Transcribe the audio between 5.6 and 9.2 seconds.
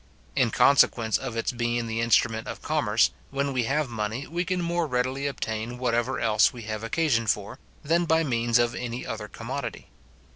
whatever else we have occasion for, than by means of any